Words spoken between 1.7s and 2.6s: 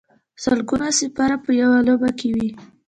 لوبه کې وي.